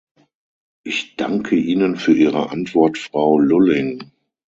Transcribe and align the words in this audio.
Ich 0.83 1.15
danke 1.15 1.55
Ihnen 1.55 1.95
für 1.95 2.15
Ihre 2.15 2.49
Antwort, 2.49 2.97
Frau 2.97 3.37
Lulling. 3.37 4.11